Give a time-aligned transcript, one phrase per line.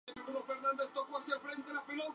[0.07, 0.89] Es preciso que jurados
[1.25, 2.05] sean imparciales.